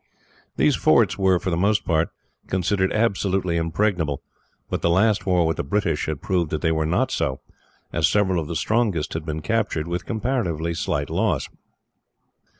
[0.57, 2.09] These forts were, for the most part,
[2.47, 4.23] considered absolutely impregnable,
[4.67, 7.39] but the last war with the British had proved that they were not so,
[7.93, 11.49] as several of the strongest had been captured, with comparatively slight loss.